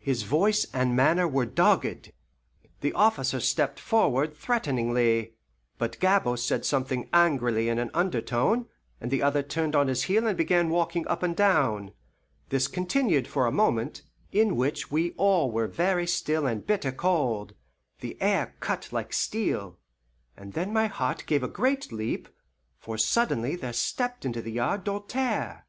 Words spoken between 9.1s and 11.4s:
the other turned on his heel and began walking up and